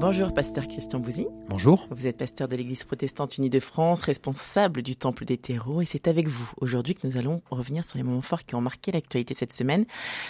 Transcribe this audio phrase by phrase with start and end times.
[0.00, 1.26] Bonjour, pasteur Christian Bouzy.
[1.50, 1.86] Bonjour.
[1.90, 5.84] Vous êtes pasteur de l'Église protestante unie de France, responsable du Temple des terreaux, et
[5.84, 8.92] c'est avec vous aujourd'hui que nous allons revenir sur les moments forts qui ont marqué
[8.92, 9.84] l'actualité cette semaine.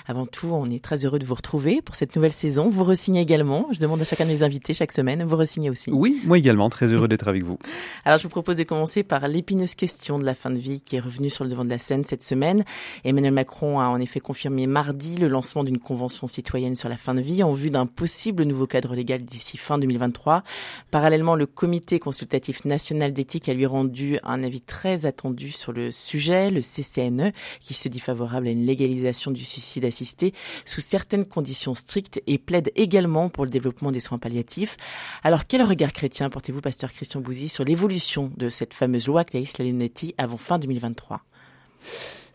[0.09, 2.69] Avant tout, on est très heureux de vous retrouver pour cette nouvelle saison.
[2.69, 3.69] Vous resignez également.
[3.70, 5.23] Je demande à chacun de mes invités chaque semaine.
[5.23, 5.93] Vous resignez aussi.
[5.93, 7.61] Oui, moi également, très heureux d'être avec vous.
[8.05, 10.96] Alors, je vous propose de commencer par l'épineuse question de la fin de vie qui
[10.96, 12.65] est revenue sur le devant de la scène cette semaine.
[13.05, 17.15] Emmanuel Macron a en effet confirmé mardi le lancement d'une convention citoyenne sur la fin
[17.15, 20.42] de vie en vue d'un possible nouveau cadre légal d'ici fin 2023.
[20.91, 25.92] Parallèlement, le comité consultatif national d'éthique a lui rendu un avis très attendu sur le
[25.92, 30.34] sujet, le CCNE, qui se dit favorable à une légalisation du suicide assisté
[30.65, 34.77] sous certaines conditions strictes et plaide également pour le développement des soins palliatifs.
[35.23, 39.52] Alors, quel regard chrétien portez-vous, pasteur Christian Bouzy, sur l'évolution de cette fameuse loi Claes
[39.59, 41.23] Lalinetti avant fin 2023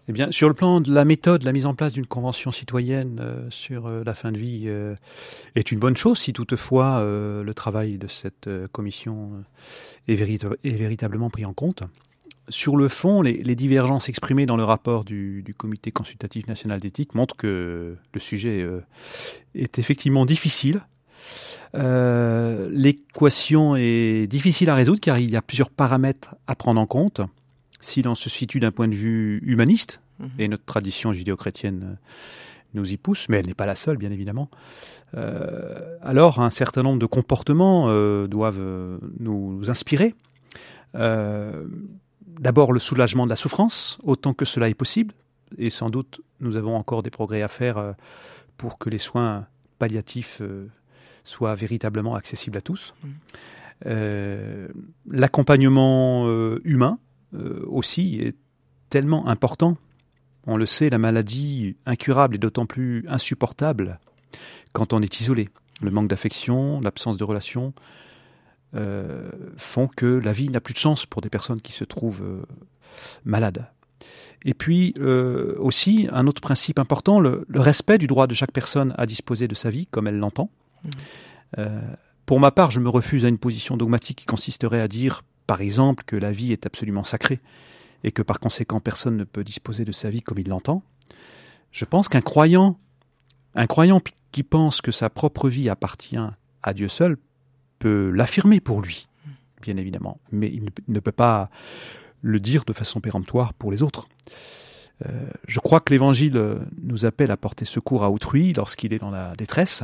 [0.07, 3.19] eh bien, sur le plan de la méthode, la mise en place d'une convention citoyenne
[3.21, 4.95] euh, sur euh, la fin de vie euh,
[5.55, 9.43] est une bonne chose si toutefois le travail de cette commission
[10.07, 11.83] est, est, véritablement pris en compte.
[12.49, 16.79] Sur le fond, les, les divergences exprimées dans le rapport du, du Comité consultatif national
[16.79, 18.67] d'éthique montrent que le sujet
[19.55, 20.81] est effectivement difficile.
[21.73, 27.21] L'équation est difficile à résoudre car il y a plusieurs paramètres à prendre en compte
[27.79, 30.29] si l'on se situe d'un point de vue humaniste, mhm.
[30.39, 31.95] et notre tradition judéo-chrétienne euh,
[32.73, 34.49] nous y pousse, mais elle n'est pas la seule, bien évidemment,
[35.15, 40.13] euh, alors un certain nombre de comportements euh, doivent nous inspirer.
[40.93, 45.13] D'abord le soulagement de la souffrance, autant que cela est possible,
[45.57, 47.95] et sans doute nous avons encore des progrès à faire
[48.57, 49.47] pour que les soins
[49.79, 50.41] palliatifs
[51.23, 52.93] soient véritablement accessibles à tous.
[53.85, 54.67] Mhm.
[55.09, 56.29] L'accompagnement
[56.63, 56.99] humain,
[57.67, 58.35] aussi est
[58.89, 59.77] tellement important.
[60.47, 63.99] On le sait, la maladie incurable est d'autant plus insupportable
[64.73, 65.49] quand on est isolé.
[65.81, 67.73] Le manque d'affection, l'absence de relations
[68.75, 72.23] euh, font que la vie n'a plus de sens pour des personnes qui se trouvent
[72.23, 72.43] euh,
[73.23, 73.67] malades.
[74.47, 74.93] Et puis
[75.57, 79.55] aussi, un autre principe important, le, respect du droit de chaque personne à disposer de
[79.55, 80.51] sa vie comme elle l'entend.
[81.57, 81.63] Mmh.
[82.27, 85.61] pour ma part, je me refuse à une position dogmatique qui consisterait à dire par
[85.61, 87.39] exemple, que la vie est absolument sacrée
[88.03, 90.83] et que par conséquent personne ne peut disposer de sa vie comme il l'entend,
[91.71, 92.79] je pense qu'un croyant,
[93.53, 94.01] un croyant
[94.31, 96.17] qui pense que sa propre vie appartient
[96.63, 97.17] à Dieu seul,
[97.79, 99.07] peut l'affirmer pour lui,
[99.61, 101.49] bien évidemment, mais il ne peut pas
[102.21, 104.07] le dire de façon péremptoire pour les autres.
[105.05, 109.11] Euh, je crois que l'Évangile nous appelle à porter secours à autrui lorsqu'il est dans
[109.11, 109.83] la détresse,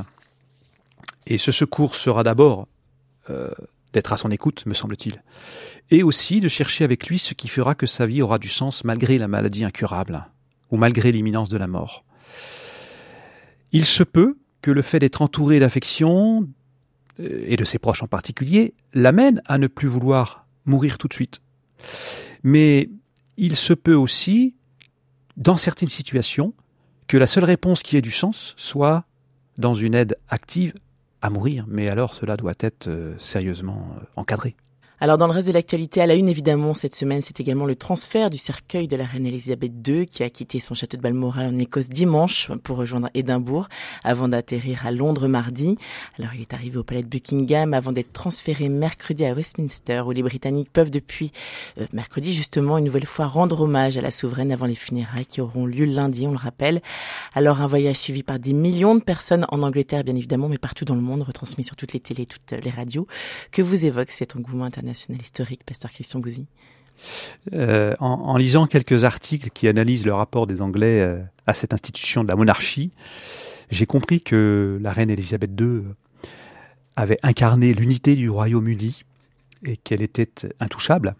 [1.28, 2.68] et ce secours sera d'abord
[3.30, 3.52] euh,
[3.94, 5.24] d'être à son écoute, me semble-t-il,
[5.90, 8.84] et aussi de chercher avec lui ce qui fera que sa vie aura du sens
[8.84, 10.28] malgré la maladie incurable,
[10.70, 12.06] ou malgré l'imminence de la mort.
[13.72, 16.48] Il se peut que le fait d'être entouré d'affection,
[17.20, 21.14] euh, et de ses proches en particulier, l'amène à ne plus vouloir mourir tout de
[21.14, 21.42] suite.
[22.44, 22.90] Mais
[23.38, 24.56] il se peut aussi,
[25.38, 26.54] dans certaines situations,
[27.08, 29.06] que la seule réponse qui ait du sens soit
[29.58, 30.74] dans une aide active
[31.22, 34.56] à mourir, mais alors cela doit être euh, sérieusement euh, encadré.
[35.04, 37.76] Alors dans le reste de l'actualité, à la une évidemment cette semaine, c'est également le
[37.76, 41.48] transfert du cercueil de la reine Elisabeth II qui a quitté son château de Balmoral
[41.48, 43.68] en Écosse dimanche pour rejoindre Édimbourg
[44.04, 45.76] avant d'atterrir à Londres mardi.
[46.20, 50.12] Alors il est arrivé au palais de Buckingham avant d'être transféré mercredi à Westminster où
[50.12, 51.32] les Britanniques peuvent depuis
[51.80, 55.42] euh, mercredi justement une nouvelle fois rendre hommage à la souveraine avant les funérailles qui
[55.42, 56.80] auront lieu lundi, on le rappelle.
[57.34, 60.86] Alors un voyage suivi par des millions de personnes en Angleterre bien évidemment mais partout
[60.86, 63.08] dans le monde retransmis sur toutes les télés, toutes les radios.
[63.52, 66.46] Que vous évoque cet engouement international national historique, pasteur Christian Gouzy
[67.54, 72.24] euh, en, lisant quelques articles qui analysent le rapport des Anglais euh, à cette institution
[72.24, 72.92] de la monarchie,
[73.70, 75.84] j'ai compris que la reine Elisabeth II
[76.96, 79.04] avait incarné l'unité du Royaume-Uni
[79.66, 80.30] et qu'elle était
[80.60, 81.16] intouchable.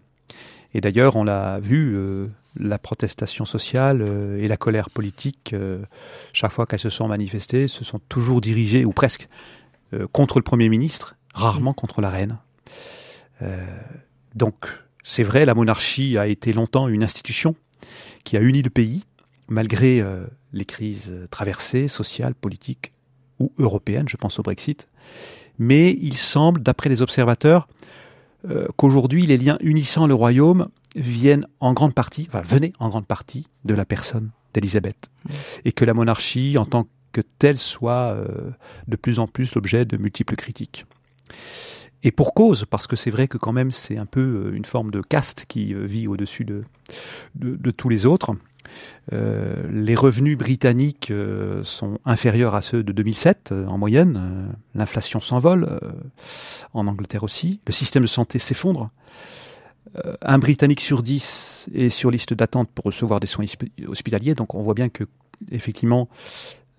[0.74, 2.26] Et d'ailleurs, on l'a vu, euh,
[2.56, 4.04] la protestation sociale
[4.38, 5.54] et la colère politique,
[6.34, 9.26] chaque fois qu'elles se sont manifestées, se sont toujours dirigées, ou presque,
[10.12, 12.36] contre le Premier ministre, rarement contre la reine.
[13.42, 13.66] Euh,
[14.34, 14.54] donc,
[15.04, 17.54] c'est vrai, la monarchie a été longtemps une institution
[18.24, 19.04] qui a uni le pays,
[19.48, 22.92] malgré euh, les crises traversées, sociales, politiques
[23.38, 24.88] ou européennes, je pense au Brexit.
[25.58, 27.68] Mais il semble, d'après les observateurs,
[28.48, 33.06] euh, qu'aujourd'hui les liens unissant le royaume viennent en grande partie, enfin venaient en grande
[33.06, 35.10] partie de la personne d'Élisabeth,
[35.64, 38.16] et que la monarchie en tant que telle soit
[38.88, 40.84] de plus en plus l'objet de multiples critiques.
[42.02, 44.90] Et pour cause, parce que c'est vrai que quand même c'est un peu une forme
[44.90, 46.64] de caste qui vit au-dessus de,
[47.34, 48.34] de, de, tous les autres.
[49.12, 54.54] Euh, les revenus britanniques euh, sont inférieurs à ceux de 2007 euh, en moyenne.
[54.74, 55.80] L'inflation s'envole,
[56.72, 57.60] en Angleterre aussi.
[57.66, 58.90] Le système de santé s'effondre.
[60.22, 63.44] un Britannique sur dix est sur liste d'attente pour recevoir des soins
[63.86, 64.34] hospitaliers.
[64.34, 65.04] Donc on voit bien que
[65.50, 66.08] effectivement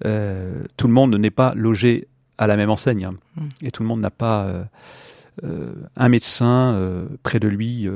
[0.01, 3.11] tout le monde n'est pas logé à la même enseigne hein.
[3.35, 3.47] mm.
[3.61, 4.67] et tout le monde n'a pas
[5.41, 7.87] un médecin près de lui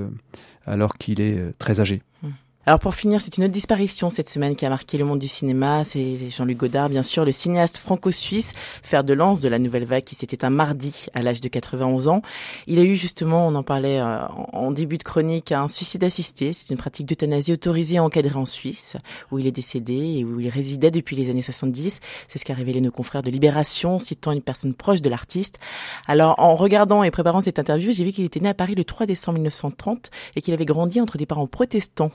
[0.66, 2.02] alors qu'il est très âgé.
[2.24, 2.30] Mm.
[2.68, 5.30] Alors pour finir, c'est une autre disparition cette semaine qui a marqué le monde du
[5.30, 5.86] cinéma.
[5.86, 10.04] C'est Jean-Luc Godard, bien sûr, le cinéaste franco-suisse, fer de lance de la nouvelle vague
[10.04, 12.22] qui s'était un mardi à l'âge de 91 ans.
[12.68, 14.20] Il a eu justement, on en parlait euh,
[14.52, 16.52] en début de chronique, un suicide assisté.
[16.52, 18.98] C'est une pratique d'euthanasie autorisée et encadrée en Suisse,
[19.32, 22.02] où il est décédé et où il résidait depuis les années 70.
[22.28, 25.58] C'est ce qu'a révélé nos confrères de Libération, citant une personne proche de l'artiste.
[26.06, 28.84] Alors en regardant et préparant cette interview, j'ai vu qu'il était né à Paris le
[28.84, 32.12] 3 décembre 1930 et qu'il avait grandi entre des parents protestants,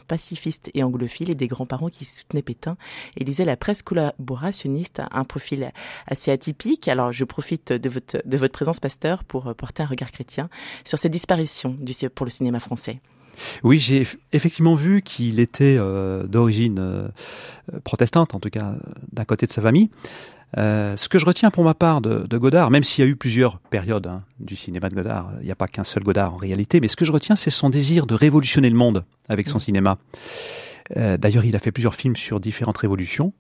[0.75, 2.77] et anglophile et des grands-parents qui soutenaient Pétain
[3.17, 5.73] et lisaient la presse collaborationniste, un profil
[6.07, 6.89] assez atypique.
[6.89, 10.49] Alors je profite de votre, de votre présence, pasteur, pour porter un regard chrétien
[10.85, 13.01] sur cette disparition du, pour le cinéma français.
[13.63, 17.09] Oui, j'ai effectivement vu qu'il était euh, d'origine euh,
[17.85, 18.75] protestante, en tout cas
[19.13, 19.91] d'un côté de sa famille.
[20.59, 23.11] Euh, ce que je retiens pour ma part de, de Godard, même s'il y a
[23.11, 26.35] eu plusieurs périodes hein, du cinéma de Godard, il n'y a pas qu'un seul Godard
[26.35, 29.49] en réalité, mais ce que je retiens, c'est son désir de révolutionner le monde avec
[29.49, 29.63] son mmh.
[29.63, 29.99] cinéma.
[30.97, 33.33] Euh, D'ailleurs, il a fait plusieurs films sur différentes révolutions.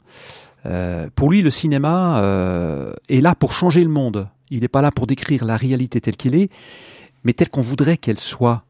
[0.66, 4.28] Euh, pour lui, le cinéma euh, est là pour changer le monde.
[4.50, 6.50] Il n'est pas là pour décrire la réalité telle qu'elle est,
[7.24, 8.64] mais telle qu'on voudrait qu'elle soit.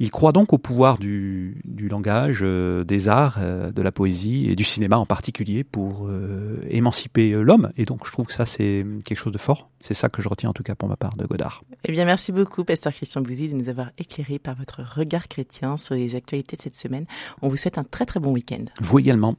[0.00, 4.50] Il croit donc au pouvoir du, du langage, euh, des arts, euh, de la poésie
[4.50, 7.72] et du cinéma en particulier pour euh, émanciper l'homme.
[7.76, 9.68] Et donc je trouve que ça c'est quelque chose de fort.
[9.80, 11.62] C'est ça que je retiens en tout cas pour ma part de Godard.
[11.84, 15.76] Eh bien merci beaucoup Pasteur Christian Bouzy de nous avoir éclairé par votre regard chrétien
[15.76, 17.06] sur les actualités de cette semaine.
[17.42, 18.64] On vous souhaite un très très bon week-end.
[18.80, 19.36] Vous également.